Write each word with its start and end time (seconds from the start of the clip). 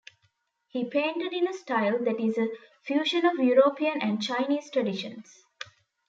He 0.69 0.83
painted 0.83 1.31
in 1.31 1.47
a 1.47 1.53
style 1.53 2.03
that 2.05 2.19
is 2.19 2.35
a 2.35 2.47
fusion 2.83 3.23
of 3.23 3.35
European 3.37 4.01
and 4.01 4.19
Chinese 4.19 4.67
traditions. 4.71 5.43